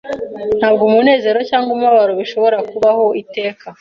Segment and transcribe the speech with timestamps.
[0.59, 3.65] Ntabwo umunezero cyangwa umubabaro bishobora kubaho iteka.